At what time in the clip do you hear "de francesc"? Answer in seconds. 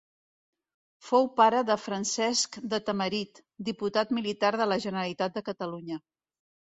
1.67-2.57